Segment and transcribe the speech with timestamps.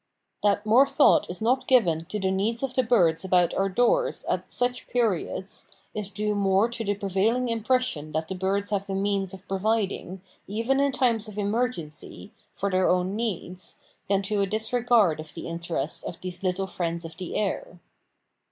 [0.41, 4.25] That more thought is not given to the needs of the birds about our doors,
[4.25, 8.95] at such periods, is due more to the prevailing impression that the birds have the
[8.95, 13.79] means of providing, even in times of emergency, for their own needs,
[14.09, 17.79] than to a disregard of the interests of these little friends of the air.